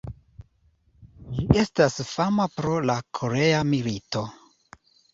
Ĝi 1.35 1.45
estas 1.65 1.99
fama 2.15 2.49
pro 2.57 2.75
la 2.91 2.99
korea 3.23 3.63
milito. 3.77 4.29